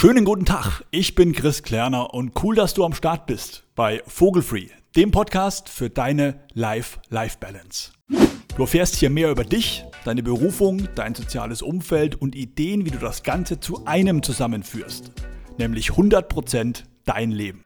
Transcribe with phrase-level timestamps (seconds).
[0.00, 4.00] Schönen guten Tag, ich bin Chris Klerner und cool, dass du am Start bist bei
[4.06, 7.90] Vogelfree, dem Podcast für deine Life-Life-Balance.
[8.06, 12.98] Du erfährst hier mehr über dich, deine Berufung, dein soziales Umfeld und Ideen, wie du
[12.98, 15.10] das Ganze zu einem zusammenführst,
[15.58, 17.64] nämlich 100% dein Leben.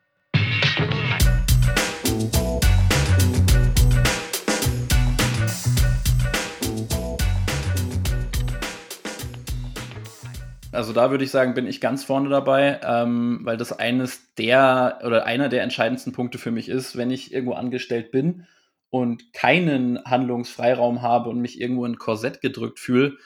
[10.73, 15.01] Also da würde ich sagen, bin ich ganz vorne dabei, ähm, weil das eines der
[15.05, 18.47] oder einer der entscheidendsten Punkte für mich ist, wenn ich irgendwo angestellt bin
[18.89, 23.19] und keinen Handlungsfreiraum habe und mich irgendwo in Korsett gedrückt fühle,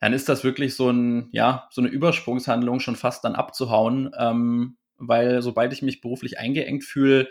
[0.00, 4.78] dann ist das wirklich so ein, ja, so eine Übersprungshandlung schon fast dann abzuhauen, ähm,
[4.96, 7.28] weil sobald ich mich beruflich eingeengt fühle,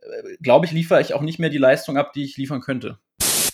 [0.00, 2.98] äh, glaube ich, liefere ich auch nicht mehr die Leistung ab, die ich liefern könnte.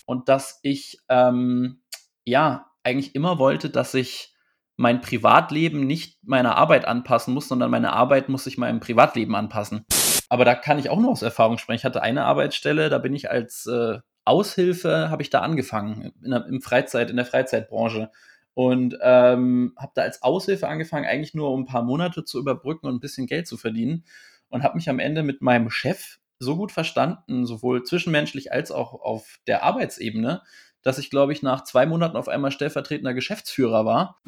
[0.06, 1.80] Und dass ich, ähm,
[2.24, 4.34] ja, eigentlich immer wollte, dass ich
[4.78, 9.84] mein Privatleben nicht meiner Arbeit anpassen muss, sondern meine Arbeit muss sich meinem Privatleben anpassen.
[10.28, 11.78] Aber da kann ich auch nur aus Erfahrung sprechen.
[11.78, 16.30] Ich hatte eine Arbeitsstelle, da bin ich als äh, Aushilfe, habe ich da angefangen, in
[16.30, 18.10] der, im Freizeit, in der Freizeitbranche.
[18.54, 22.86] Und ähm, habe da als Aushilfe angefangen, eigentlich nur um ein paar Monate zu überbrücken
[22.86, 24.04] und ein bisschen Geld zu verdienen.
[24.48, 28.94] Und habe mich am Ende mit meinem Chef so gut verstanden, sowohl zwischenmenschlich als auch
[28.94, 30.42] auf der Arbeitsebene,
[30.82, 34.20] dass ich, glaube ich, nach zwei Monaten auf einmal stellvertretender Geschäftsführer war.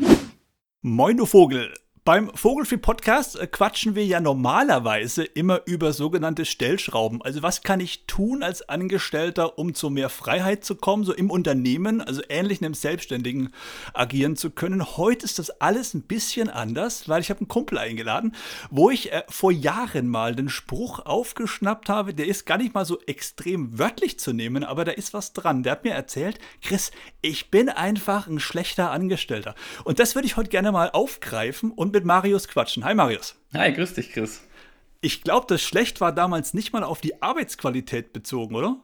[0.83, 1.75] Moin, du Vogel.
[2.03, 7.20] Beim Vogelfree Podcast äh, quatschen wir ja normalerweise immer über sogenannte Stellschrauben.
[7.20, 11.31] Also was kann ich tun als Angestellter, um zu mehr Freiheit zu kommen, so im
[11.31, 13.53] Unternehmen, also ähnlich einem Selbstständigen
[13.92, 14.97] agieren zu können.
[14.97, 18.35] Heute ist das alles ein bisschen anders, weil ich habe einen Kumpel eingeladen,
[18.70, 22.87] wo ich äh, vor Jahren mal den Spruch aufgeschnappt habe, der ist gar nicht mal
[22.87, 25.64] so extrem wörtlich zu nehmen, aber da ist was dran.
[25.64, 29.55] Der hat mir erzählt, Chris, ich bin einfach ein schlechter Angestellter.
[29.85, 32.84] Und das würde ich heute gerne mal aufgreifen und mit Marius quatschen.
[32.84, 33.37] Hi Marius.
[33.55, 34.43] Hi, grüß dich, Chris.
[35.03, 38.77] Ich glaube, das schlecht war damals nicht mal auf die Arbeitsqualität bezogen, oder?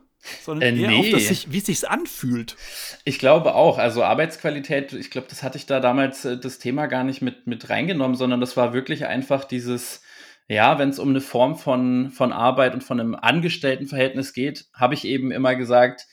[0.43, 1.01] Sondern äh, eher nee.
[1.01, 2.57] auf das, sich, wie es sich anfühlt.
[3.05, 3.79] Ich glaube auch.
[3.79, 7.47] Also Arbeitsqualität, ich glaube, das hatte ich da damals äh, das Thema gar nicht mit,
[7.47, 10.03] mit reingenommen, sondern das war wirklich einfach dieses,
[10.47, 14.95] ja, wenn es um eine Form von, von Arbeit und von einem Angestelltenverhältnis geht, habe
[14.95, 16.07] ich eben immer gesagt,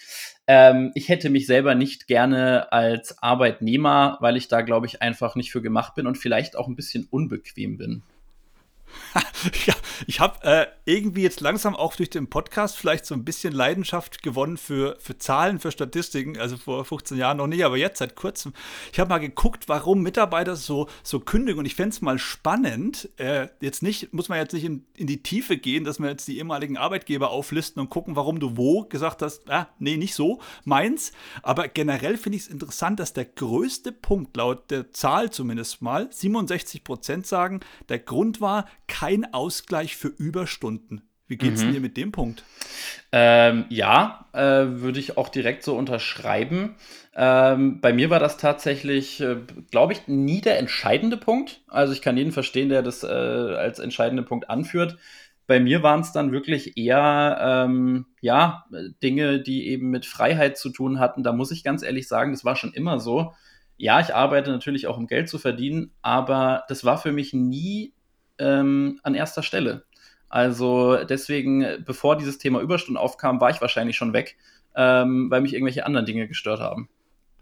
[0.47, 5.35] ähm, ich hätte mich selber nicht gerne als Arbeitnehmer, weil ich da, glaube ich, einfach
[5.35, 8.03] nicht für gemacht bin und vielleicht auch ein bisschen unbequem bin.
[9.65, 9.73] ja,
[10.07, 14.21] ich habe äh, irgendwie jetzt langsam auch durch den Podcast vielleicht so ein bisschen Leidenschaft
[14.23, 16.37] gewonnen für, für Zahlen, für Statistiken.
[16.37, 18.53] Also vor 15 Jahren noch nicht, aber jetzt seit kurzem.
[18.91, 21.59] Ich habe mal geguckt, warum Mitarbeiter so, so kündigen.
[21.59, 23.09] Und ich fände es mal spannend.
[23.17, 26.27] Äh, jetzt nicht, muss man jetzt nicht in, in die Tiefe gehen, dass wir jetzt
[26.27, 30.39] die ehemaligen Arbeitgeber auflisten und gucken, warum du wo gesagt hast, ah, nee, nicht so,
[30.63, 31.11] meins.
[31.41, 36.09] Aber generell finde ich es interessant, dass der größte Punkt, laut der Zahl zumindest mal,
[36.11, 41.01] 67 Prozent sagen, der Grund war, kein Ausgleich für Überstunden.
[41.27, 41.71] Wie geht es mhm.
[41.71, 42.43] dir mit dem Punkt?
[43.11, 46.75] Ähm, ja, äh, würde ich auch direkt so unterschreiben.
[47.15, 49.37] Ähm, bei mir war das tatsächlich, äh,
[49.71, 51.61] glaube ich, nie der entscheidende Punkt.
[51.67, 54.97] Also ich kann jeden verstehen, der das äh, als entscheidenden Punkt anführt.
[55.47, 58.65] Bei mir waren es dann wirklich eher ähm, ja
[59.01, 61.23] Dinge, die eben mit Freiheit zu tun hatten.
[61.23, 63.33] Da muss ich ganz ehrlich sagen, das war schon immer so.
[63.77, 67.92] Ja, ich arbeite natürlich auch, um Geld zu verdienen, aber das war für mich nie
[68.39, 69.85] ähm, an erster Stelle.
[70.29, 74.37] Also deswegen, bevor dieses Thema Überstunden aufkam, war ich wahrscheinlich schon weg,
[74.75, 76.89] ähm, weil mich irgendwelche anderen Dinge gestört haben.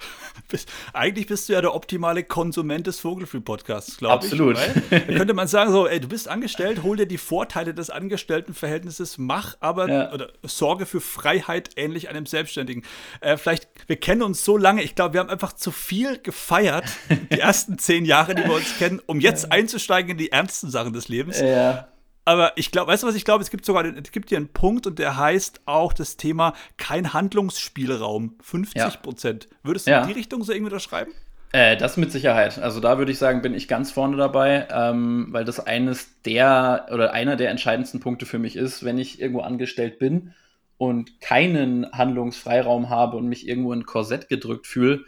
[0.94, 4.32] Eigentlich bist du ja der optimale Konsument des Vogelfree-Podcasts, glaube ich.
[4.32, 4.58] Absolut.
[4.92, 9.18] Da könnte man sagen, so, ey, du bist angestellt, hol dir die Vorteile des Angestelltenverhältnisses,
[9.18, 10.12] mach aber ja.
[10.14, 12.84] oder sorge für Freiheit ähnlich einem Selbstständigen.
[13.20, 16.86] Äh, vielleicht, wir kennen uns so lange, ich glaube, wir haben einfach zu viel gefeiert,
[17.32, 20.94] die ersten zehn Jahre, die wir uns kennen, um jetzt einzusteigen in die ernsten Sachen
[20.94, 21.40] des Lebens.
[21.40, 21.91] Ja.
[22.24, 23.42] Aber ich glaube, weißt du was ich glaube?
[23.44, 27.14] Es gibt sogar, es gibt hier einen Punkt und der heißt auch das Thema kein
[27.14, 28.36] Handlungsspielraum.
[28.42, 29.48] 50 Prozent.
[29.50, 29.58] Ja.
[29.64, 30.02] Würdest du ja.
[30.02, 31.12] in die Richtung so irgendwie unterschreiben?
[31.54, 32.60] Äh, das mit Sicherheit.
[32.60, 36.88] Also da würde ich sagen, bin ich ganz vorne dabei, ähm, weil das eines der
[36.92, 40.34] oder einer der entscheidendsten Punkte für mich ist, wenn ich irgendwo angestellt bin
[40.78, 45.04] und keinen Handlungsfreiraum habe und mich irgendwo in ein Korsett gedrückt fühle,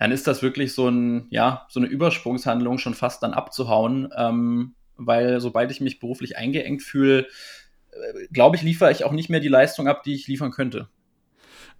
[0.00, 4.12] dann ist das wirklich so ein, ja, so eine Übersprungshandlung schon fast dann abzuhauen.
[4.16, 7.26] Ähm, weil sobald ich mich beruflich eingeengt fühle,
[7.92, 10.88] äh, glaube ich, liefere ich auch nicht mehr die Leistung ab, die ich liefern könnte.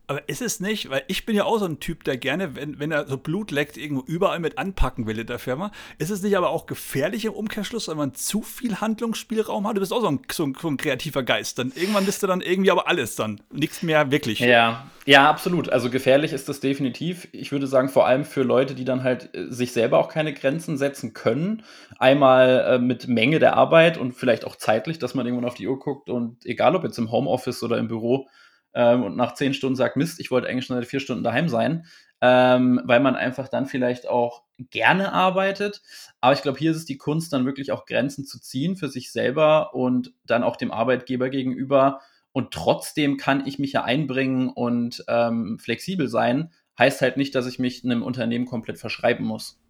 [0.06, 2.78] Aber ist es nicht, weil ich bin ja auch so ein Typ, der gerne, wenn,
[2.78, 5.72] wenn er so Blut leckt, irgendwo überall mit anpacken will in der Firma.
[5.98, 9.76] Ist es nicht aber auch gefährlich im Umkehrschluss, wenn man zu viel Handlungsspielraum hat?
[9.76, 11.58] Du bist auch so ein, so ein, so ein kreativer Geist.
[11.58, 13.40] Dann irgendwann bist du dann irgendwie aber alles dann.
[13.50, 14.40] Nichts mehr wirklich.
[14.40, 15.70] Ja, ja, absolut.
[15.70, 17.28] Also gefährlich ist das definitiv.
[17.32, 20.32] Ich würde sagen, vor allem für Leute, die dann halt äh, sich selber auch keine
[20.32, 21.62] Grenzen setzen können.
[21.98, 25.66] Einmal äh, mit Menge der Arbeit und vielleicht auch zeitlich, dass man irgendwann auf die
[25.66, 28.28] Uhr guckt und egal ob jetzt im Homeoffice oder im Büro,
[28.74, 31.48] ähm, und nach zehn Stunden sagt, Mist, ich wollte eigentlich schon seit vier Stunden daheim
[31.48, 31.86] sein,
[32.20, 35.82] ähm, weil man einfach dann vielleicht auch gerne arbeitet.
[36.20, 38.88] Aber ich glaube, hier ist es die Kunst, dann wirklich auch Grenzen zu ziehen für
[38.88, 42.00] sich selber und dann auch dem Arbeitgeber gegenüber.
[42.32, 46.50] Und trotzdem kann ich mich ja einbringen und ähm, flexibel sein.
[46.78, 49.60] Heißt halt nicht, dass ich mich einem Unternehmen komplett verschreiben muss.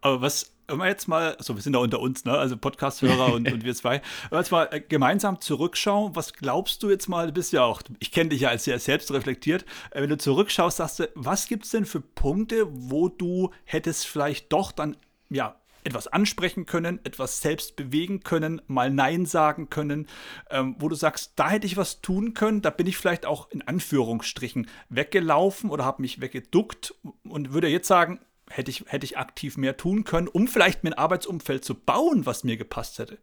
[0.00, 2.32] Aber was, wenn wir jetzt mal, so wir sind da unter uns, ne?
[2.32, 6.82] also Podcast-Hörer und, und wir zwei, wenn wir jetzt mal äh, gemeinsam zurückschauen, was glaubst
[6.82, 10.02] du jetzt mal, du bist ja auch, ich kenne dich ja als sehr selbstreflektiert, äh,
[10.02, 14.52] wenn du zurückschaust, sagst du, was gibt es denn für Punkte, wo du hättest vielleicht
[14.52, 14.96] doch dann,
[15.30, 20.06] ja, etwas ansprechen können, etwas selbst bewegen können, mal Nein sagen können,
[20.50, 23.50] ähm, wo du sagst, da hätte ich was tun können, da bin ich vielleicht auch
[23.50, 26.94] in Anführungsstrichen weggelaufen oder habe mich weggeduckt
[27.24, 30.90] und würde jetzt sagen, hätte ich, hätte ich aktiv mehr tun können, um vielleicht mir
[30.90, 33.18] ein Arbeitsumfeld zu bauen, was mir gepasst hätte?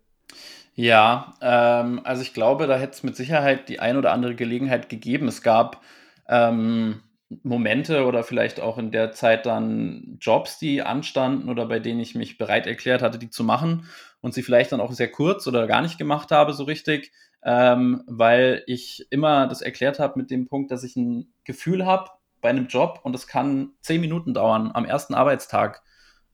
[0.75, 4.89] Ja, ähm, also ich glaube, da hätte es mit Sicherheit die ein oder andere Gelegenheit
[4.89, 5.27] gegeben.
[5.27, 5.81] Es gab
[6.27, 7.01] ähm,
[7.43, 12.13] Momente oder vielleicht auch in der Zeit dann Jobs, die anstanden oder bei denen ich
[12.13, 13.87] mich bereit erklärt hatte, die zu machen
[14.21, 17.11] und sie vielleicht dann auch sehr kurz oder gar nicht gemacht habe, so richtig,
[17.43, 22.09] ähm, weil ich immer das erklärt habe mit dem Punkt, dass ich ein Gefühl habe,
[22.45, 25.81] bei einem Job und es kann zehn Minuten dauern am ersten Arbeitstag.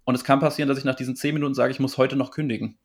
[0.04, 2.32] Und es kann passieren, dass ich nach diesen zehn Minuten sage, ich muss heute noch
[2.32, 2.78] kündigen.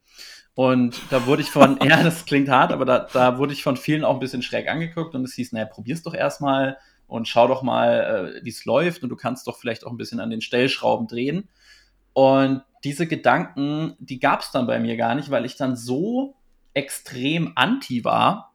[0.54, 3.76] Und da wurde ich von, ja, das klingt hart, aber da, da wurde ich von
[3.76, 6.78] vielen auch ein bisschen schräg angeguckt und es hieß, naja, probier's doch erstmal
[7.08, 9.96] und schau doch mal, äh, wie es läuft und du kannst doch vielleicht auch ein
[9.96, 11.48] bisschen an den Stellschrauben drehen.
[12.12, 16.36] Und diese Gedanken, die gab es dann bei mir gar nicht, weil ich dann so
[16.74, 18.45] extrem anti war,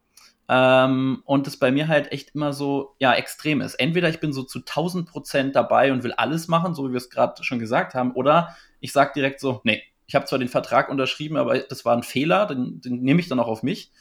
[0.53, 3.75] ähm, und es bei mir halt echt immer so, ja, extrem ist.
[3.75, 6.97] Entweder ich bin so zu 1000 Prozent dabei und will alles machen, so wie wir
[6.97, 10.49] es gerade schon gesagt haben, oder ich sage direkt so, nee, ich habe zwar den
[10.49, 13.93] Vertrag unterschrieben, aber das war ein Fehler, den, den nehme ich dann auch auf mich.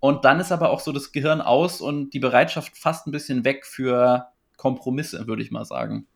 [0.00, 3.44] Und dann ist aber auch so das Gehirn aus und die Bereitschaft fast ein bisschen
[3.44, 6.06] weg für Kompromisse, würde ich mal sagen.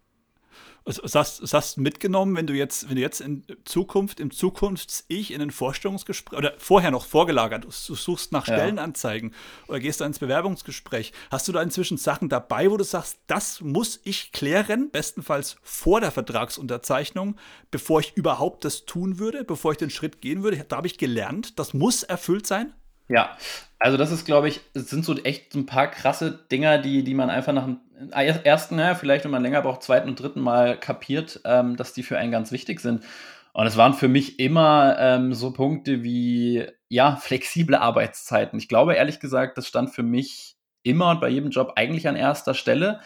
[0.84, 5.40] Was hast, hast mitgenommen, wenn du jetzt, wenn du jetzt in Zukunft, im Zukunfts-Ich in
[5.40, 9.68] ein Vorstellungsgespräch oder vorher noch vorgelagert, du suchst nach Stellenanzeigen ja.
[9.68, 13.60] oder gehst da ins Bewerbungsgespräch, hast du da inzwischen Sachen dabei, wo du sagst, das
[13.60, 17.36] muss ich klären, bestenfalls vor der Vertragsunterzeichnung,
[17.70, 20.64] bevor ich überhaupt das tun würde, bevor ich den Schritt gehen würde?
[20.68, 22.74] Da habe ich gelernt, das muss erfüllt sein?
[23.12, 23.36] Ja,
[23.78, 27.14] also das ist, glaube ich, es sind so echt ein paar krasse Dinger, die, die
[27.14, 27.80] man einfach nach dem
[28.10, 32.02] ersten, ja, vielleicht wenn man länger braucht, zweiten und dritten Mal kapiert, ähm, dass die
[32.02, 33.04] für einen ganz wichtig sind.
[33.52, 38.58] Und es waren für mich immer ähm, so Punkte wie, ja, flexible Arbeitszeiten.
[38.58, 42.16] Ich glaube, ehrlich gesagt, das stand für mich immer und bei jedem Job eigentlich an
[42.16, 43.00] erster Stelle.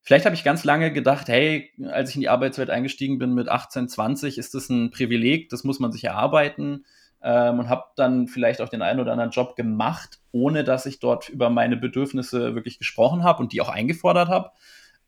[0.00, 3.50] Vielleicht habe ich ganz lange gedacht, hey, als ich in die Arbeitswelt eingestiegen bin mit
[3.50, 6.86] 18, 20, ist das ein Privileg, das muss man sich erarbeiten
[7.22, 10.98] ähm, und habe dann vielleicht auch den einen oder anderen Job gemacht, ohne dass ich
[10.98, 14.50] dort über meine Bedürfnisse wirklich gesprochen habe und die auch eingefordert habe.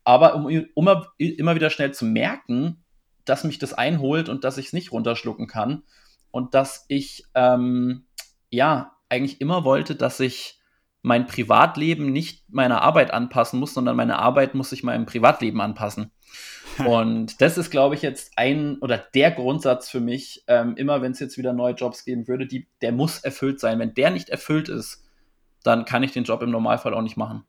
[0.03, 2.83] Aber um, um immer wieder schnell zu merken,
[3.25, 5.83] dass mich das einholt und dass ich es nicht runterschlucken kann
[6.31, 8.05] und dass ich ähm,
[8.49, 10.59] ja eigentlich immer wollte, dass ich
[11.01, 16.11] mein Privatleben nicht meiner Arbeit anpassen muss, sondern meine Arbeit muss sich meinem Privatleben anpassen.
[16.85, 21.13] Und das ist, glaube ich, jetzt ein oder der Grundsatz für mich, ähm, immer wenn
[21.13, 23.79] es jetzt wieder neue Jobs geben würde, die, der muss erfüllt sein.
[23.79, 25.03] Wenn der nicht erfüllt ist,
[25.63, 27.43] dann kann ich den Job im Normalfall auch nicht machen.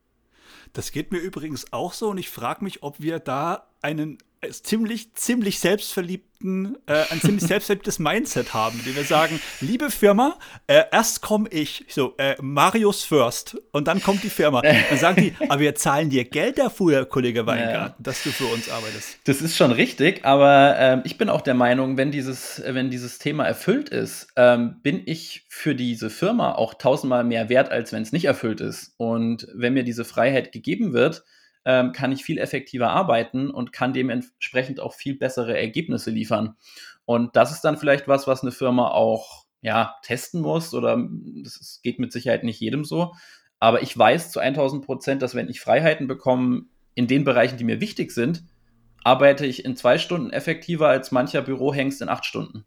[0.72, 4.18] Das geht mir übrigens auch so und ich frage mich, ob wir da einen
[4.50, 10.84] ziemlich, ziemlich selbstverliebten, äh, ein ziemlich selbstverliebtes Mindset haben, indem wir sagen, liebe Firma, äh,
[10.92, 14.62] erst komme ich, so, äh, Marius first und dann kommt die Firma.
[14.62, 18.02] Dann sagen die, aber wir zahlen dir Geld dafür, Kollege Weingarten, ja.
[18.02, 19.18] dass du für uns arbeitest.
[19.24, 23.18] Das ist schon richtig, aber ähm, ich bin auch der Meinung, wenn dieses, wenn dieses
[23.18, 28.02] Thema erfüllt ist, ähm, bin ich für diese Firma auch tausendmal mehr wert, als wenn
[28.02, 28.94] es nicht erfüllt ist.
[28.98, 31.24] Und wenn mir diese Freiheit gegeben wird,
[31.66, 36.56] ähm, kann ich viel effektiver arbeiten und kann dementsprechend auch viel bessere Ergebnisse liefern.
[37.04, 40.96] Und das ist dann vielleicht was, was eine Firma auch ja, testen muss oder
[41.42, 43.14] das geht mit Sicherheit nicht jedem so.
[43.58, 47.64] Aber ich weiß zu 1000 Prozent, dass wenn ich Freiheiten bekomme in den Bereichen, die
[47.64, 48.44] mir wichtig sind,
[49.02, 52.64] arbeite ich in zwei Stunden effektiver als mancher Bürohengst in acht Stunden.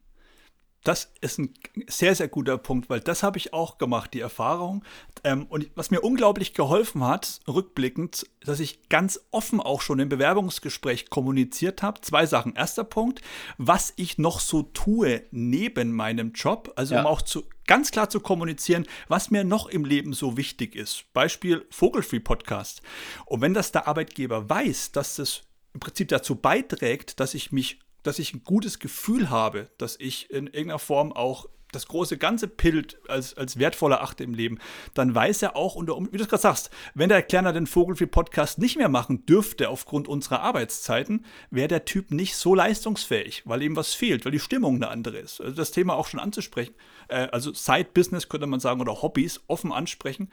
[0.83, 1.53] Das ist ein
[1.88, 4.83] sehr, sehr guter Punkt, weil das habe ich auch gemacht, die Erfahrung.
[5.24, 10.07] Ähm, und was mir unglaublich geholfen hat, rückblickend, dass ich ganz offen auch schon im
[10.09, 12.00] Bewerbungsgespräch kommuniziert habe.
[12.01, 12.55] Zwei Sachen.
[12.55, 13.21] Erster Punkt,
[13.57, 17.01] was ich noch so tue neben meinem Job, also ja.
[17.01, 21.05] um auch zu, ganz klar zu kommunizieren, was mir noch im Leben so wichtig ist.
[21.13, 22.81] Beispiel Vogelfree Podcast.
[23.25, 25.43] Und wenn das der Arbeitgeber weiß, dass das
[25.74, 30.29] im Prinzip dazu beiträgt, dass ich mich dass ich ein gutes Gefühl habe, dass ich
[30.32, 34.60] in irgendeiner Form auch das große ganze Bild als, als wertvoller achte im Leben,
[34.94, 38.58] dann weiß er auch, unter, wie du es gerade sagst, wenn der Erklärer den Vogelfree-Podcast
[38.58, 43.75] nicht mehr machen dürfte aufgrund unserer Arbeitszeiten, wäre der Typ nicht so leistungsfähig, weil ihm
[43.75, 45.41] was fehlt, weil die Stimmung eine andere ist.
[45.41, 46.74] Also das Thema auch schon anzusprechen,
[47.08, 50.32] äh, also Side-Business könnte man sagen oder Hobbys offen ansprechen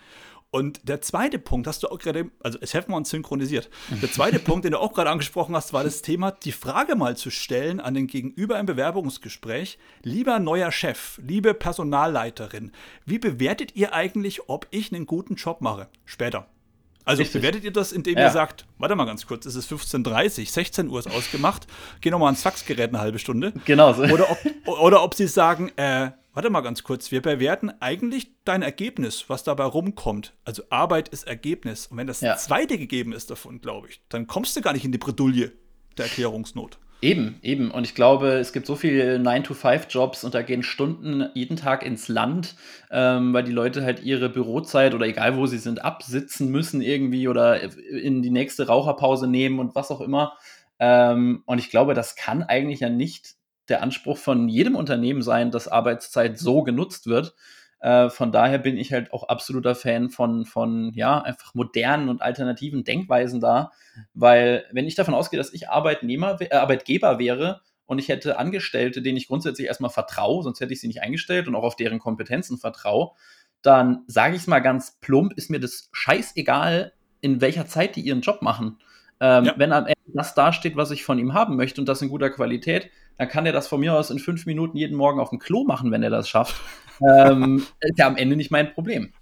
[0.57, 3.69] und der zweite Punkt, hast du auch gerade, also es hätten wir uns synchronisiert.
[3.91, 7.15] Der zweite Punkt, den du auch gerade angesprochen hast, war das Thema, die Frage mal
[7.15, 12.73] zu stellen an den Gegenüber im Bewerbungsgespräch, lieber neuer Chef, liebe Personalleiterin,
[13.05, 15.89] wie bewertet ihr eigentlich, ob ich einen guten Job mache?
[16.07, 16.47] Später.
[17.05, 17.43] Also Richtig.
[17.43, 18.25] bewertet ihr das, indem ja.
[18.25, 21.67] ihr sagt, warte mal ganz kurz, es ist 15.30 Uhr, 16 Uhr ist ausgemacht,
[22.01, 23.53] geh nochmal ans Faxgerät eine halbe Stunde.
[23.67, 24.05] Genau so.
[24.05, 24.39] Oder ob,
[24.81, 29.43] oder ob sie sagen, äh, warte mal ganz kurz, wir bewerten eigentlich dein Ergebnis, was
[29.43, 30.35] dabei rumkommt.
[30.45, 31.87] Also Arbeit ist Ergebnis.
[31.87, 32.37] Und wenn das ja.
[32.37, 35.53] zweite gegeben ist davon, glaube ich, dann kommst du gar nicht in die Bredouille
[35.97, 36.79] der Erklärungsnot.
[37.01, 37.71] Eben, eben.
[37.71, 42.09] Und ich glaube, es gibt so viele 9-to-5-Jobs und da gehen Stunden jeden Tag ins
[42.09, 42.57] Land,
[42.91, 47.29] ähm, weil die Leute halt ihre Bürozeit oder egal wo sie sind, absitzen müssen irgendwie
[47.29, 50.37] oder in die nächste Raucherpause nehmen und was auch immer.
[50.79, 53.36] Ähm, und ich glaube, das kann eigentlich ja nicht
[53.69, 57.35] der Anspruch von jedem Unternehmen sein, dass Arbeitszeit so genutzt wird.
[57.81, 62.23] Äh, von daher bin ich halt auch absoluter Fan von, von, ja, einfach modernen und
[62.23, 63.73] alternativen Denkweisen da,
[64.15, 69.03] weil wenn ich davon ausgehe, dass ich Arbeitnehmer, äh, Arbeitgeber wäre und ich hätte Angestellte,
[69.03, 71.99] denen ich grundsätzlich erstmal vertraue, sonst hätte ich sie nicht eingestellt und auch auf deren
[71.99, 73.11] Kompetenzen vertraue,
[73.63, 78.01] dann sage ich es mal ganz plump, ist mir das scheißegal, in welcher Zeit die
[78.01, 78.79] ihren Job machen.
[79.21, 79.55] Ähm, ja.
[79.57, 82.31] Wenn am Ende das dasteht, was ich von ihm haben möchte und das in guter
[82.31, 85.39] Qualität, dann kann er das von mir aus in fünf Minuten jeden Morgen auf dem
[85.39, 86.61] Klo machen, wenn er das schafft.
[87.01, 89.13] ähm, ist ja am Ende nicht mein Problem.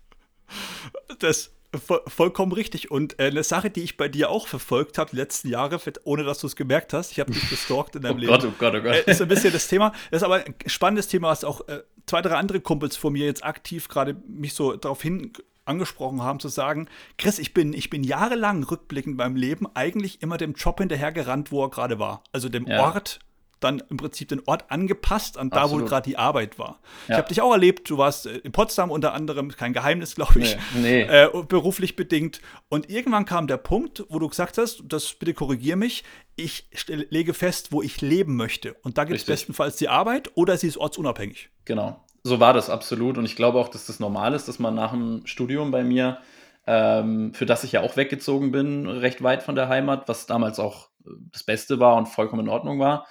[1.19, 2.91] Das voll, vollkommen richtig.
[2.91, 6.25] Und äh, eine Sache, die ich bei dir auch verfolgt habe, die letzten Jahre, ohne
[6.25, 8.33] dass du es gemerkt hast, ich habe dich gestalkt in deinem oh Leben.
[8.33, 8.95] Gott, oh Gott, oh Gott.
[9.07, 9.93] Äh, ist ein bisschen das Thema.
[10.11, 13.27] Das ist aber ein spannendes Thema, was auch äh, zwei, drei andere Kumpels von mir
[13.27, 15.33] jetzt aktiv gerade mich so darauf hin
[15.67, 20.37] angesprochen haben, zu sagen, Chris, ich bin, ich bin jahrelang rückblickend beim Leben eigentlich immer
[20.37, 22.23] dem Job hinterhergerannt, wo er gerade war.
[22.33, 22.83] Also dem ja.
[22.83, 23.21] Ort,
[23.65, 26.79] dann im Prinzip den Ort angepasst an da, wo gerade die Arbeit war.
[27.09, 27.15] Ja.
[27.15, 30.39] Ich habe dich auch erlebt, du warst äh, in Potsdam unter anderem, kein Geheimnis, glaube
[30.41, 31.03] ich, nee, nee.
[31.03, 32.41] Äh, beruflich bedingt.
[32.69, 36.05] Und irgendwann kam der Punkt, wo du gesagt hast, das bitte korrigier mich,
[36.37, 38.75] ich lege fest, wo ich leben möchte.
[38.83, 41.49] Und da gibt es bestenfalls die Arbeit oder sie ist ortsunabhängig.
[41.65, 43.19] Genau so war das absolut.
[43.19, 46.19] Und ich glaube auch, dass das normal ist, dass man nach dem Studium bei mir,
[46.67, 50.59] ähm, für das ich ja auch weggezogen bin, recht weit von der Heimat, was damals
[50.59, 53.07] auch äh, das Beste war und vollkommen in Ordnung war.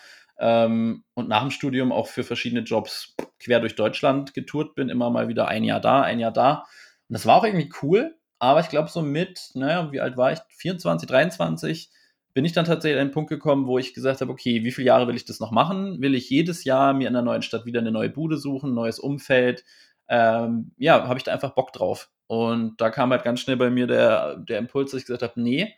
[0.46, 5.10] Ähm, und nach dem Studium auch für verschiedene Jobs quer durch Deutschland getourt bin, immer
[5.10, 6.66] mal wieder ein Jahr da, ein Jahr da.
[7.08, 10.34] Und das war auch irgendwie cool, aber ich glaube, so mit, naja, wie alt war
[10.34, 10.40] ich?
[10.50, 11.90] 24, 23,
[12.34, 14.88] bin ich dann tatsächlich an den Punkt gekommen, wo ich gesagt habe, okay, wie viele
[14.88, 16.02] Jahre will ich das noch machen?
[16.02, 19.00] Will ich jedes Jahr mir in der neuen Stadt wieder eine neue Bude suchen, neues
[19.00, 19.64] Umfeld?
[20.10, 22.10] Ähm, ja, habe ich da einfach Bock drauf.
[22.28, 25.42] Und da kam halt ganz schnell bei mir der, der Impuls, dass ich gesagt habe,
[25.42, 25.74] nee,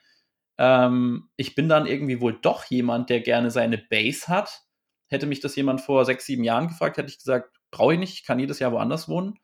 [0.57, 4.63] ähm, ich bin dann irgendwie wohl doch jemand, der gerne seine Base hat.
[5.07, 8.13] Hätte mich das jemand vor sechs, sieben Jahren gefragt, hätte ich gesagt, brauche ich nicht,
[8.13, 9.39] ich kann jedes Jahr woanders wohnen.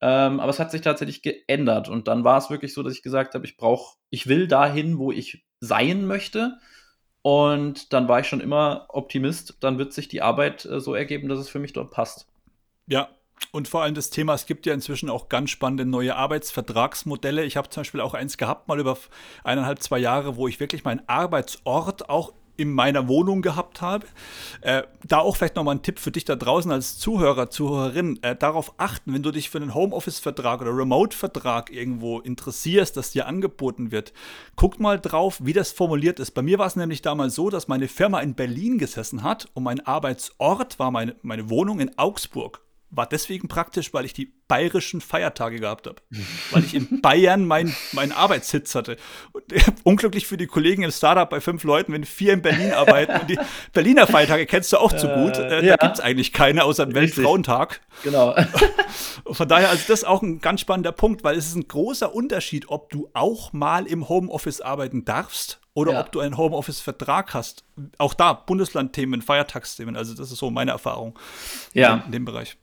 [0.00, 1.88] Ähm, aber es hat sich tatsächlich geändert.
[1.88, 4.98] Und dann war es wirklich so, dass ich gesagt habe, ich brauche, ich will dahin,
[4.98, 6.58] wo ich sein möchte.
[7.22, 11.28] Und dann war ich schon immer Optimist, dann wird sich die Arbeit äh, so ergeben,
[11.28, 12.26] dass es für mich dort passt.
[12.86, 13.10] Ja,
[13.50, 17.44] und vor allem das Thema, es gibt ja inzwischen auch ganz spannende neue Arbeitsvertragsmodelle.
[17.44, 18.96] Ich habe zum Beispiel auch eins gehabt, mal über
[19.44, 24.06] eineinhalb, zwei Jahre, wo ich wirklich meinen Arbeitsort auch in meiner Wohnung gehabt habe.
[24.60, 28.36] Äh, da auch vielleicht nochmal ein Tipp für dich da draußen als Zuhörer, Zuhörerin, äh,
[28.36, 33.90] darauf achten, wenn du dich für einen Homeoffice-Vertrag oder Remote-Vertrag irgendwo interessierst, das dir angeboten
[33.90, 34.12] wird,
[34.54, 36.32] guck mal drauf, wie das formuliert ist.
[36.32, 39.62] Bei mir war es nämlich damals so, dass meine Firma in Berlin gesessen hat und
[39.62, 42.60] mein Arbeitsort war meine, meine Wohnung in Augsburg
[42.94, 45.96] war deswegen praktisch, weil ich die bayerischen Feiertage gehabt habe.
[46.50, 48.98] weil ich in Bayern meinen mein Arbeitssitz hatte.
[49.32, 49.44] Und
[49.82, 53.18] unglücklich für die Kollegen im Startup bei fünf Leuten, wenn vier in Berlin arbeiten.
[53.20, 53.38] und die
[53.72, 55.38] Berliner Feiertage kennst du auch zu gut.
[55.38, 55.76] Äh, äh, ja.
[55.76, 57.80] Da gibt es eigentlich keine außer dem Weltfrauentag.
[58.04, 58.36] Genau.
[59.26, 62.14] Von daher, also das ist auch ein ganz spannender Punkt, weil es ist ein großer
[62.14, 66.00] Unterschied, ob du auch mal im Homeoffice arbeiten darfst oder ja.
[66.00, 67.64] ob du einen Homeoffice-Vertrag hast.
[67.96, 69.96] Auch da Bundeslandthemen, Feiertagsthemen.
[69.96, 71.18] Also das ist so meine Erfahrung
[71.72, 72.02] ja.
[72.04, 72.58] in dem Bereich.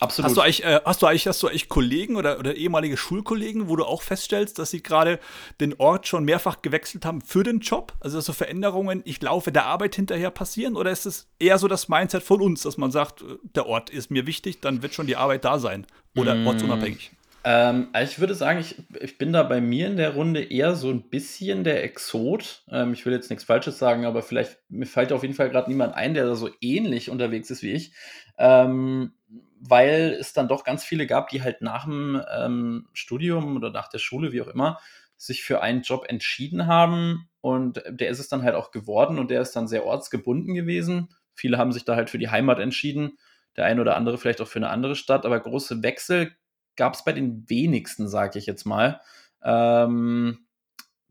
[0.00, 0.30] Absolut.
[0.30, 3.68] Hast du eigentlich, äh, hast du eigentlich, hast du eigentlich Kollegen oder, oder ehemalige Schulkollegen,
[3.68, 5.20] wo du auch feststellst, dass sie gerade
[5.60, 7.92] den Ort schon mehrfach gewechselt haben für den Job?
[8.00, 10.76] Also dass so Veränderungen, ich laufe der Arbeit hinterher passieren?
[10.76, 13.90] Oder ist es eher so das Mindset von uns, dass man sagt, äh, der Ort
[13.90, 15.86] ist mir wichtig, dann wird schon die Arbeit da sein?
[16.16, 16.46] Oder mm.
[16.46, 17.10] ortsunabhängig?
[17.44, 20.76] Ähm, also ich würde sagen, ich, ich bin da bei mir in der Runde eher
[20.76, 22.62] so ein bisschen der Exot.
[22.70, 25.70] Ähm, ich will jetzt nichts Falsches sagen, aber vielleicht, mir fällt auf jeden Fall gerade
[25.70, 27.92] niemand ein, der da so ähnlich unterwegs ist wie ich.
[28.38, 29.12] Ähm,
[29.60, 33.88] weil es dann doch ganz viele gab, die halt nach dem ähm, Studium oder nach
[33.88, 34.80] der Schule, wie auch immer,
[35.16, 39.30] sich für einen Job entschieden haben und der ist es dann halt auch geworden und
[39.30, 41.10] der ist dann sehr ortsgebunden gewesen.
[41.34, 43.18] Viele haben sich da halt für die Heimat entschieden,
[43.56, 46.34] der eine oder andere vielleicht auch für eine andere Stadt, aber große Wechsel
[46.76, 49.02] gab es bei den wenigsten, sage ich jetzt mal.
[49.42, 50.46] Ähm,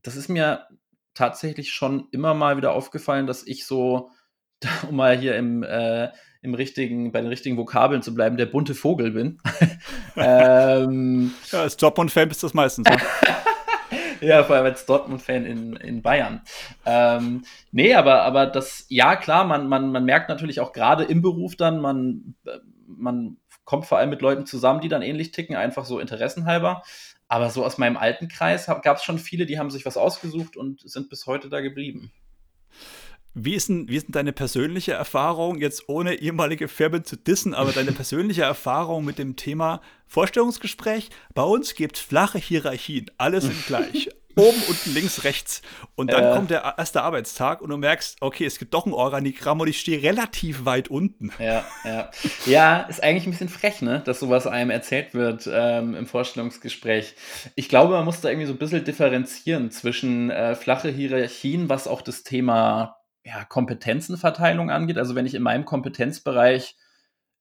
[0.02, 0.68] das ist mir
[1.14, 4.10] tatsächlich schon immer mal wieder aufgefallen, dass ich so,
[4.90, 6.10] um mal hier im, äh,
[6.42, 9.40] im richtigen, bei den richtigen Vokabeln zu bleiben, der bunte Vogel bin.
[10.16, 12.88] ähm, ja, als Dortmund-Fan bist du das meistens.
[12.90, 12.98] Ne?
[14.22, 16.42] ja, vor allem als Dortmund-Fan in, in Bayern.
[16.86, 21.22] Ähm, nee, aber, aber das, ja klar, man, man, man merkt natürlich auch gerade im
[21.22, 22.36] Beruf dann, man,
[22.88, 26.84] man kommt vor allem mit Leuten zusammen, die dann ähnlich ticken, einfach so interessenhalber.
[27.28, 30.58] Aber so aus meinem alten Kreis gab es schon viele, die haben sich was ausgesucht
[30.58, 32.12] und sind bis heute da geblieben.
[33.36, 37.54] Wie ist, denn, wie ist denn deine persönliche Erfahrung, jetzt ohne ehemalige Firmen zu dissen,
[37.54, 41.10] aber deine persönliche Erfahrung mit dem Thema Vorstellungsgespräch?
[41.36, 44.10] Bei uns gibt es flache Hierarchien, alle sind gleich.
[44.36, 45.62] Oben, unten, links, rechts.
[45.96, 46.34] Und dann äh.
[46.34, 49.80] kommt der erste Arbeitstag und du merkst, okay, es gibt doch ein Organigramm und ich
[49.80, 51.32] stehe relativ weit unten.
[51.40, 52.10] Ja, ja.
[52.46, 57.16] Ja, ist eigentlich ein bisschen frech, ne, dass sowas einem erzählt wird ähm, im Vorstellungsgespräch.
[57.56, 61.88] Ich glaube, man muss da irgendwie so ein bisschen differenzieren zwischen äh, flache Hierarchien, was
[61.88, 64.98] auch das Thema ja, Kompetenzenverteilung angeht.
[64.98, 66.76] Also wenn ich in meinem Kompetenzbereich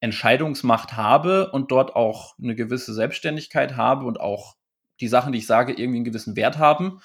[0.00, 4.56] Entscheidungsmacht habe und dort auch eine gewisse Selbstständigkeit habe und auch
[5.00, 7.00] die Sachen, die ich sage, irgendwie einen gewissen Wert haben,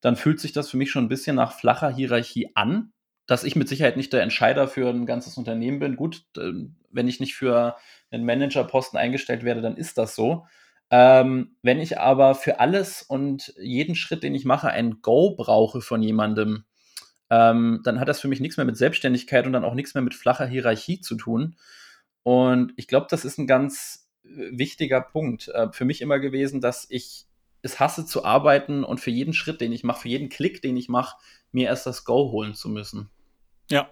[0.00, 2.92] dann fühlt sich das für mich schon ein bisschen nach flacher Hierarchie an.
[3.26, 5.96] Dass ich mit Sicherheit nicht der Entscheider für ein ganzes Unternehmen bin.
[5.96, 7.76] Gut, ähm, wenn ich nicht für
[8.12, 10.46] einen Managerposten eingestellt werde, dann ist das so.
[10.90, 15.80] Ähm, wenn ich aber für alles und jeden Schritt, den ich mache, ein Go brauche
[15.80, 16.64] von jemandem,
[17.30, 20.02] ähm, dann hat das für mich nichts mehr mit Selbstständigkeit und dann auch nichts mehr
[20.02, 21.56] mit flacher Hierarchie zu tun.
[22.22, 26.60] Und ich glaube, das ist ein ganz äh, wichtiger Punkt äh, für mich immer gewesen,
[26.60, 27.26] dass ich
[27.62, 30.76] es hasse zu arbeiten und für jeden Schritt, den ich mache, für jeden Klick, den
[30.76, 31.16] ich mache,
[31.52, 33.10] mir erst das Go holen zu müssen.
[33.70, 33.90] Ja,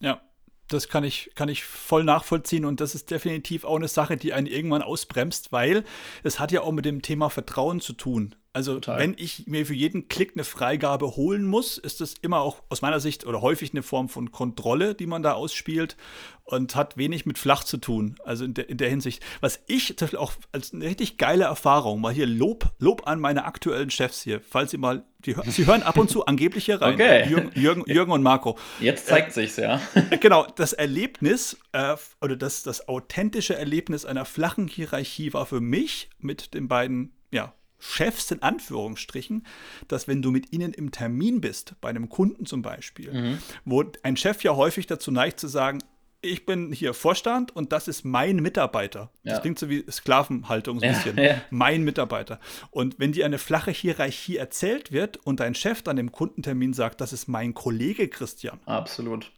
[0.00, 0.20] ja.
[0.68, 4.32] Das kann ich, kann ich voll nachvollziehen und das ist definitiv auch eine Sache, die
[4.32, 5.84] einen irgendwann ausbremst, weil
[6.22, 8.36] es hat ja auch mit dem Thema Vertrauen zu tun.
[8.54, 8.98] Also Total.
[8.98, 12.82] wenn ich mir für jeden Klick eine Freigabe holen muss, ist das immer auch aus
[12.82, 15.96] meiner Sicht oder häufig eine Form von Kontrolle, die man da ausspielt
[16.44, 18.16] und hat wenig mit flach zu tun.
[18.24, 19.24] Also in der, in der Hinsicht.
[19.40, 23.20] Was ich zum Beispiel auch als eine richtig geile Erfahrung, mal hier Lob, Lob an
[23.20, 26.82] meine aktuellen Chefs hier, falls Sie mal, die, Sie hören ab und zu angeblich hier
[26.82, 26.94] rein.
[26.94, 27.26] Okay.
[27.30, 28.58] Jürgen, Jürgen, Jürgen und Marco.
[28.80, 29.80] Jetzt zeigt äh, sich's, ja.
[30.20, 36.10] Genau, das Erlebnis äh, oder das, das authentische Erlebnis einer flachen Hierarchie war für mich
[36.18, 39.44] mit den beiden, ja, Chefs in Anführungsstrichen,
[39.88, 43.38] dass wenn du mit ihnen im Termin bist, bei einem Kunden zum Beispiel, mhm.
[43.64, 45.80] wo ein Chef ja häufig dazu neigt zu sagen,
[46.24, 49.10] ich bin hier Vorstand und das ist mein Mitarbeiter.
[49.24, 49.32] Ja.
[49.32, 51.16] Das klingt so wie Sklavenhaltung so ein bisschen.
[51.16, 51.42] Ja, ja.
[51.50, 52.38] Mein Mitarbeiter.
[52.70, 57.00] Und wenn dir eine flache Hierarchie erzählt wird und dein Chef dann im Kundentermin sagt,
[57.00, 58.60] das ist mein Kollege Christian.
[58.64, 59.32] Absolut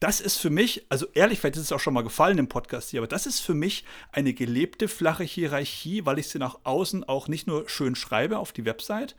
[0.00, 2.90] das ist für mich, also ehrlich, vielleicht ist es auch schon mal gefallen im Podcast
[2.90, 7.04] hier, aber das ist für mich eine gelebte flache Hierarchie, weil ich sie nach außen
[7.04, 9.14] auch nicht nur schön schreibe auf die Website,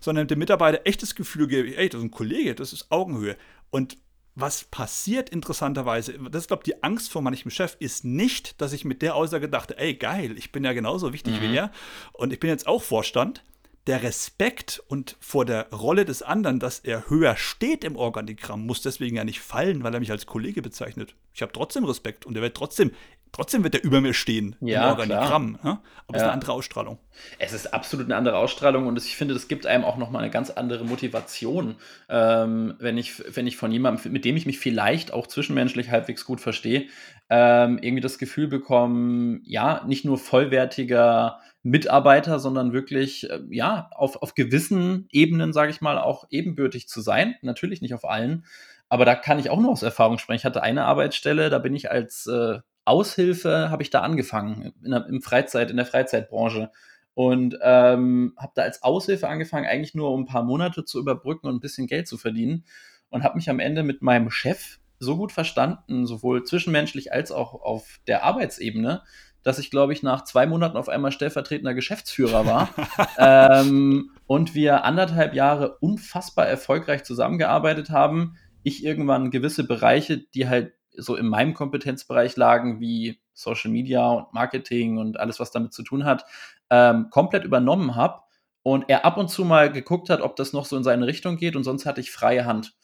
[0.00, 3.36] sondern dem Mitarbeiter echtes Gefühl gebe, ey, das ist ein Kollege, das ist Augenhöhe.
[3.70, 3.98] Und
[4.34, 8.72] was passiert interessanterweise, das ist, glaube ich, die Angst vor manchem Chef, ist nicht, dass
[8.72, 11.42] ich mit der Aussage dachte, ey, geil, ich bin ja genauso wichtig mhm.
[11.42, 11.72] wie er
[12.14, 13.44] und ich bin jetzt auch Vorstand,
[13.86, 18.80] der Respekt und vor der Rolle des anderen, dass er höher steht im Organigramm, muss
[18.82, 21.14] deswegen ja nicht fallen, weil er mich als Kollege bezeichnet.
[21.34, 22.92] Ich habe trotzdem Respekt und er wird trotzdem,
[23.32, 25.58] trotzdem wird er über mir stehen ja, im Organigramm.
[25.64, 25.82] Ja?
[26.06, 26.16] Aber es ja.
[26.16, 26.98] ist eine andere Ausstrahlung.
[27.40, 30.30] Es ist absolut eine andere Ausstrahlung und ich finde, das gibt einem auch nochmal eine
[30.30, 31.74] ganz andere Motivation,
[32.08, 36.24] ähm, wenn, ich, wenn ich von jemandem, mit dem ich mich vielleicht auch zwischenmenschlich halbwegs
[36.24, 36.86] gut verstehe,
[37.30, 44.22] ähm, irgendwie das Gefühl bekomme, ja, nicht nur vollwertiger Mitarbeiter, sondern wirklich, äh, ja, auf,
[44.22, 47.36] auf gewissen Ebenen, sage ich mal, auch ebenbürtig zu sein.
[47.42, 48.44] Natürlich nicht auf allen,
[48.88, 50.38] aber da kann ich auch nur aus Erfahrung sprechen.
[50.38, 54.90] Ich hatte eine Arbeitsstelle, da bin ich als äh, Aushilfe, habe ich da angefangen, in
[54.90, 56.70] der, im Freizeit, in der Freizeitbranche.
[57.14, 61.46] und ähm, habe da als Aushilfe angefangen, eigentlich nur um ein paar Monate zu überbrücken
[61.46, 62.64] und ein bisschen Geld zu verdienen
[63.10, 67.54] und habe mich am Ende mit meinem Chef so gut verstanden, sowohl zwischenmenschlich als auch
[67.54, 69.02] auf der Arbeitsebene,
[69.42, 72.68] dass ich, glaube ich, nach zwei Monaten auf einmal stellvertretender Geschäftsführer war
[73.18, 78.36] ähm, und wir anderthalb Jahre unfassbar erfolgreich zusammengearbeitet haben.
[78.62, 84.32] Ich irgendwann gewisse Bereiche, die halt so in meinem Kompetenzbereich lagen, wie Social Media und
[84.32, 86.24] Marketing und alles, was damit zu tun hat,
[86.70, 88.20] ähm, komplett übernommen habe
[88.62, 91.36] und er ab und zu mal geguckt hat, ob das noch so in seine Richtung
[91.36, 92.74] geht und sonst hatte ich freie Hand.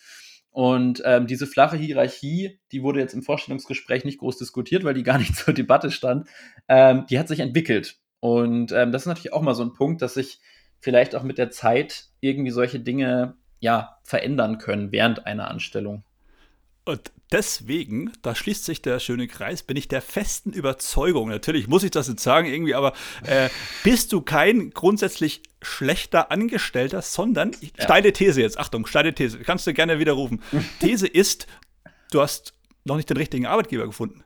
[0.50, 5.02] Und ähm, diese flache Hierarchie, die wurde jetzt im Vorstellungsgespräch nicht groß diskutiert, weil die
[5.02, 6.28] gar nicht zur Debatte stand,
[6.68, 7.96] ähm, die hat sich entwickelt.
[8.20, 10.40] Und ähm, das ist natürlich auch mal so ein Punkt, dass sich
[10.80, 16.04] vielleicht auch mit der Zeit irgendwie solche Dinge ja verändern können während einer Anstellung.
[16.88, 21.82] Und deswegen, da schließt sich der schöne Kreis, bin ich der festen Überzeugung, natürlich muss
[21.82, 22.94] ich das jetzt sagen irgendwie, aber
[23.26, 23.50] äh,
[23.84, 27.84] bist du kein grundsätzlich schlechter Angestellter, sondern, ja.
[27.84, 30.42] steile These jetzt, Achtung, steile These, kannst du gerne widerrufen.
[30.80, 31.46] These ist,
[32.10, 34.24] du hast noch nicht den richtigen Arbeitgeber gefunden.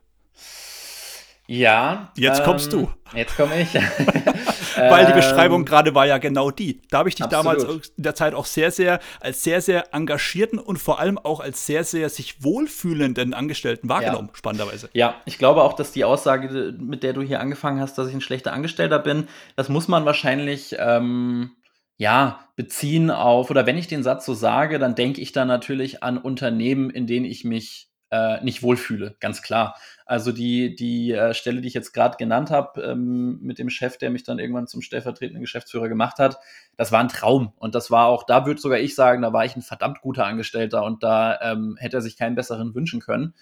[1.45, 2.13] Ja.
[2.15, 2.89] Jetzt ähm, kommst du.
[3.13, 3.67] Jetzt komme ich.
[4.75, 6.81] Weil die Beschreibung ähm, gerade war ja genau die.
[6.89, 7.63] Da habe ich dich Absolut.
[7.63, 11.39] damals in der Zeit auch sehr, sehr, als sehr, sehr engagierten und vor allem auch
[11.39, 14.37] als sehr, sehr sich wohlfühlenden Angestellten wahrgenommen, ja.
[14.37, 14.89] spannenderweise.
[14.93, 18.13] Ja, ich glaube auch, dass die Aussage, mit der du hier angefangen hast, dass ich
[18.13, 20.75] ein schlechter Angestellter bin, das muss man wahrscheinlich.
[20.79, 21.51] Ähm
[21.97, 26.03] ja, beziehen auf, oder wenn ich den Satz so sage, dann denke ich da natürlich
[26.03, 29.75] an Unternehmen, in denen ich mich äh, nicht wohlfühle, ganz klar.
[30.05, 33.97] Also die, die äh, Stelle, die ich jetzt gerade genannt habe, ähm, mit dem Chef,
[33.97, 36.37] der mich dann irgendwann zum stellvertretenden Geschäftsführer gemacht hat,
[36.77, 37.53] das war ein Traum.
[37.57, 40.27] Und das war auch, da würde sogar ich sagen, da war ich ein verdammt guter
[40.27, 43.33] Angestellter und da ähm, hätte er sich keinen besseren wünschen können.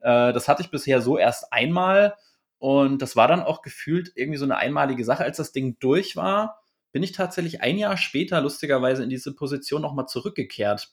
[0.00, 2.16] Äh, das hatte ich bisher so erst einmal
[2.58, 5.22] und das war dann auch gefühlt irgendwie so eine einmalige Sache.
[5.22, 6.60] Als das Ding durch war,
[6.90, 10.90] bin ich tatsächlich ein Jahr später lustigerweise in diese Position nochmal zurückgekehrt.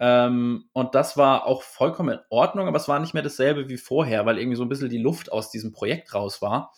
[0.00, 3.76] Ähm, und das war auch vollkommen in Ordnung, aber es war nicht mehr dasselbe wie
[3.76, 6.72] vorher, weil irgendwie so ein bisschen die Luft aus diesem Projekt raus war.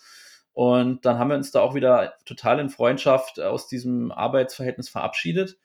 [0.53, 5.59] Und dann haben wir uns da auch wieder total in Freundschaft aus diesem Arbeitsverhältnis verabschiedet.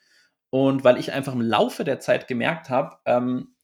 [0.50, 3.56] Und weil ich einfach im Laufe der Zeit gemerkt habe, ähm,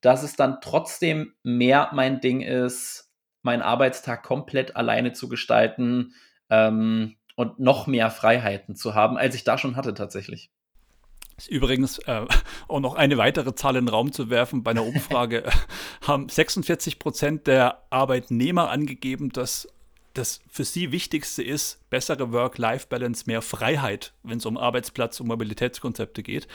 [0.00, 3.10] dass es dann trotzdem mehr mein Ding ist,
[3.42, 6.14] meinen Arbeitstag komplett alleine zu gestalten
[6.48, 10.52] ähm, und noch mehr Freiheiten zu haben, als ich da schon hatte tatsächlich.
[11.38, 12.26] Ist übrigens äh,
[12.66, 14.64] auch noch eine weitere Zahl in den Raum zu werfen.
[14.64, 15.50] Bei einer Umfrage äh,
[16.02, 19.68] haben 46 Prozent der Arbeitnehmer angegeben, dass
[20.14, 26.24] das für sie Wichtigste ist, bessere Work-Life-Balance, mehr Freiheit, wenn es um Arbeitsplatz und Mobilitätskonzepte
[26.24, 26.48] geht.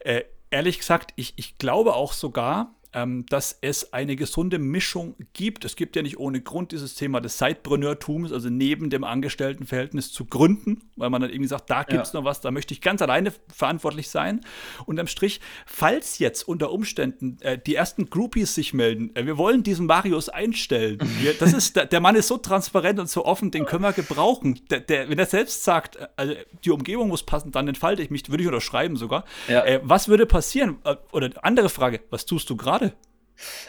[0.00, 5.64] Äh, ehrlich gesagt, ich, ich glaube auch sogar, ähm, dass es eine gesunde Mischung gibt.
[5.64, 10.24] Es gibt ja nicht ohne Grund dieses Thema des Sidepreneurtums, also neben dem Angestelltenverhältnis zu
[10.24, 12.20] gründen, weil man dann irgendwie sagt, da gibt es ja.
[12.20, 14.40] noch was, da möchte ich ganz alleine verantwortlich sein.
[14.86, 19.36] Und am Strich, falls jetzt unter Umständen äh, die ersten Groupies sich melden, äh, wir
[19.36, 20.98] wollen diesen Marius einstellen.
[21.20, 23.92] Wir, das ist, der, der, Mann ist so transparent und so offen, den können wir
[23.92, 24.60] gebrauchen.
[24.68, 28.10] Der, der, wenn er selbst sagt, äh, also die Umgebung muss passen, dann entfalte ich
[28.10, 29.24] mich, würde ich unterschreiben sogar.
[29.48, 29.64] Ja.
[29.64, 30.78] Äh, was würde passieren?
[30.84, 32.83] Äh, oder andere Frage, was tust du gerade?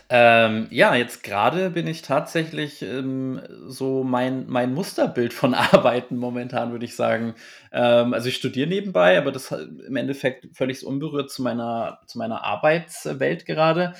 [0.09, 6.71] Ähm, ja, jetzt gerade bin ich tatsächlich ähm, so mein, mein Musterbild von Arbeiten momentan,
[6.71, 7.35] würde ich sagen.
[7.71, 12.43] Ähm, also ich studiere nebenbei, aber das im Endeffekt völlig unberührt zu meiner, zu meiner
[12.43, 13.93] Arbeitswelt gerade.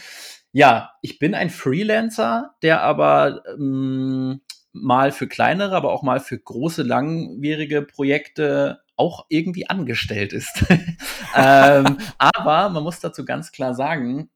[0.51, 6.37] Ja, ich bin ein Freelancer, der aber ähm, mal für kleinere, aber auch mal für
[6.37, 10.65] große, langwierige Projekte auch irgendwie angestellt ist.
[11.35, 14.29] ähm, aber man muss dazu ganz klar sagen,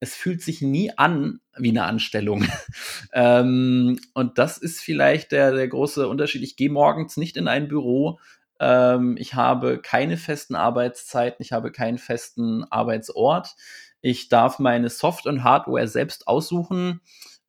[0.00, 2.44] es fühlt sich nie an wie eine Anstellung.
[3.12, 6.42] ähm, und das ist vielleicht der, der große Unterschied.
[6.42, 8.18] Ich gehe morgens nicht in ein Büro.
[8.60, 11.42] Ähm, ich habe keine festen Arbeitszeiten.
[11.42, 13.54] Ich habe keinen festen Arbeitsort.
[14.00, 17.00] Ich darf meine Soft- und Hardware selbst aussuchen,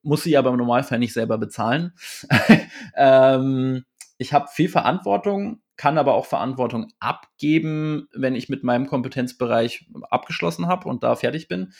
[0.03, 1.91] muss sie aber im Normalfall nicht selber bezahlen.
[2.95, 3.83] ähm,
[4.17, 10.67] ich habe viel Verantwortung, kann aber auch Verantwortung abgeben, wenn ich mit meinem Kompetenzbereich abgeschlossen
[10.67, 11.73] habe und da fertig bin.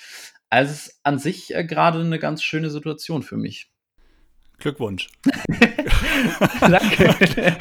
[0.49, 3.71] Also es ist an sich äh, gerade eine ganz schöne Situation für mich.
[4.57, 5.09] Glückwunsch.
[6.61, 7.05] Danke.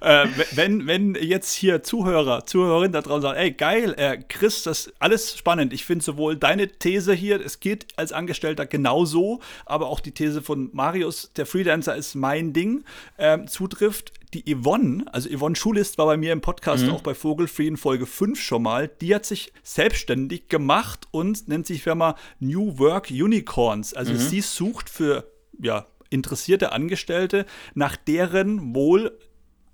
[0.00, 4.86] äh, wenn, wenn jetzt hier Zuhörer, Zuhörerinnen da draußen sagen, ey, geil, äh, Chris, das
[4.86, 5.72] ist alles spannend.
[5.72, 10.42] Ich finde sowohl deine These hier, es geht als Angestellter genauso, aber auch die These
[10.42, 12.84] von Marius, der Freelancer ist mein Ding,
[13.16, 16.90] äh, zutrifft die Yvonne, also Yvonne Schulist war bei mir im Podcast mhm.
[16.90, 21.66] auch bei Vogelfree in Folge 5 schon mal, die hat sich selbstständig gemacht und nennt
[21.66, 23.94] sich Firma New Work Unicorns.
[23.94, 24.18] Also mhm.
[24.18, 29.18] sie sucht für ja, interessierte Angestellte nach deren wohl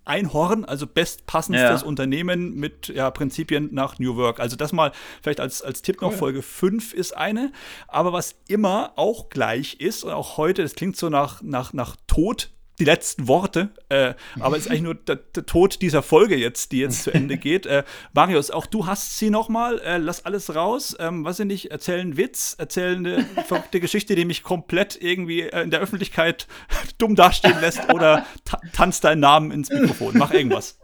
[0.05, 1.87] Einhorn, also bestpassendstes ja.
[1.87, 4.38] Unternehmen mit ja, Prinzipien nach New Work.
[4.38, 6.11] Also das mal vielleicht als, als Tipp cool.
[6.11, 7.53] noch, Folge 5 ist eine.
[7.88, 11.97] Aber was immer auch gleich ist, und auch heute, das klingt so nach, nach, nach
[12.07, 16.37] Tod, die letzten Worte, äh, aber es ist eigentlich nur der, der, Tod dieser Folge
[16.37, 17.67] jetzt, die jetzt zu Ende geht.
[17.67, 19.79] Äh, Marius, auch du hast sie noch mal.
[19.81, 20.97] Äh, lass alles raus.
[20.99, 25.43] Ähm, was sie nicht, erzählen einen Witz, erzählen eine verrückte Geschichte, die mich komplett irgendwie
[25.43, 26.49] äh, in der Öffentlichkeit
[26.99, 30.19] dumm dastehen lässt oder ta tanzt deinen Namen ins Mikrofon.
[30.19, 30.79] Mach irgendwas.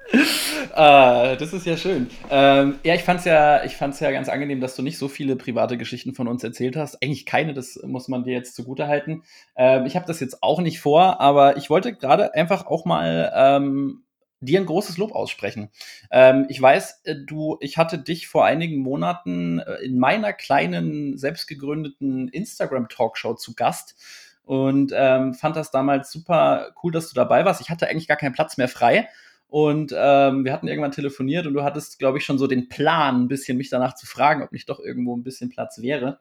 [0.74, 2.08] Ah, das ist ja schön.
[2.30, 6.14] Ähm, ja, ich fand's ja, ja ganz angenehm, dass du nicht so viele private Geschichten
[6.14, 7.02] von uns erzählt hast.
[7.02, 9.22] Eigentlich keine, das muss man dir jetzt zugute halten.
[9.56, 13.32] Ähm, ich habe das jetzt auch nicht vor, aber ich wollte gerade einfach auch mal
[13.34, 14.04] ähm,
[14.40, 15.70] dir ein großes Lob aussprechen.
[16.10, 21.18] Ähm, ich weiß, äh, du, ich hatte dich vor einigen Monaten äh, in meiner kleinen,
[21.18, 23.96] selbstgegründeten Instagram-Talkshow zu Gast
[24.44, 27.60] und ähm, fand das damals super cool, dass du dabei warst.
[27.60, 29.08] Ich hatte eigentlich gar keinen Platz mehr frei
[29.50, 33.22] und ähm, wir hatten irgendwann telefoniert und du hattest, glaube ich, schon so den Plan,
[33.22, 36.20] ein bisschen mich danach zu fragen, ob nicht doch irgendwo ein bisschen Platz wäre.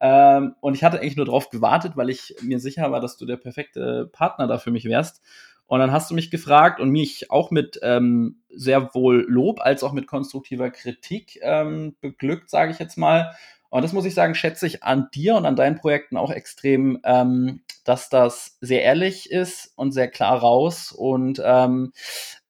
[0.00, 3.26] Ähm, und ich hatte eigentlich nur darauf gewartet, weil ich mir sicher war, dass du
[3.26, 5.20] der perfekte Partner da für mich wärst.
[5.66, 9.82] Und dann hast du mich gefragt und mich auch mit ähm, sehr wohl Lob als
[9.82, 13.32] auch mit konstruktiver Kritik ähm, beglückt, sage ich jetzt mal.
[13.68, 16.98] Und das muss ich sagen, schätze ich an dir und an deinen Projekten auch extrem,
[17.04, 21.92] ähm, dass das sehr ehrlich ist und sehr klar raus und ähm,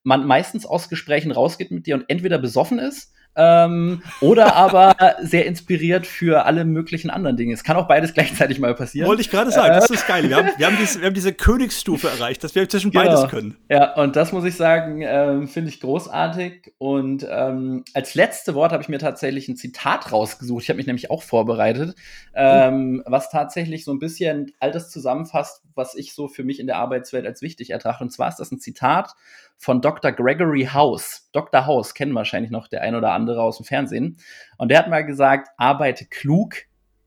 [0.03, 5.47] man meistens aus Gesprächen rausgeht mit dir und entweder besoffen ist ähm, oder aber sehr
[5.47, 7.55] inspiriert für alle möglichen anderen Dinge.
[7.55, 9.09] Es kann auch beides gleichzeitig mal passieren.
[9.09, 10.29] Wollte ich gerade sagen, äh, das ist geil.
[10.29, 13.05] Wir haben, wir, haben diese, wir haben diese Königsstufe erreicht, dass wir zwischen genau.
[13.05, 13.57] beides können.
[13.69, 16.73] Ja, und das muss ich sagen, äh, finde ich großartig.
[16.79, 20.65] Und ähm, als letzte Wort habe ich mir tatsächlich ein Zitat rausgesucht.
[20.65, 21.95] Ich habe mich nämlich auch vorbereitet,
[22.35, 23.03] ähm, mhm.
[23.07, 26.77] was tatsächlich so ein bisschen all das zusammenfasst, was ich so für mich in der
[26.77, 28.05] Arbeitswelt als wichtig ertrachte.
[28.05, 29.15] Und zwar ist das ein Zitat
[29.61, 30.11] von Dr.
[30.11, 31.29] Gregory House.
[31.33, 31.67] Dr.
[31.67, 34.17] House kennen wahrscheinlich noch der ein oder andere aus dem Fernsehen.
[34.57, 36.57] Und der hat mal gesagt, arbeite klug,